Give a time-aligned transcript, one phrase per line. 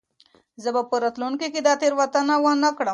[0.63, 2.89] زه به په راتلونکې کې دا تېروتنه ونه کړم.